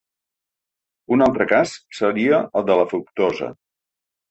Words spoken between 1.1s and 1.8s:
Un altre cas